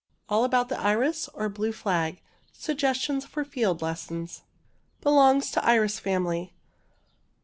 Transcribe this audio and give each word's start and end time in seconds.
ALL 0.29 0.43
ABOUT 0.43 0.69
THE 0.69 0.79
IRIS, 0.79 1.27
OR 1.35 1.47
BLUE 1.47 1.71
FLAG 1.71 2.23
SUGGESTIONS 2.53 3.25
FOR 3.27 3.45
FIELD 3.45 3.83
LESSONS 3.83 4.41
Belongs 4.99 5.51
to 5.51 5.63
iris 5.63 5.99
family. 5.99 6.55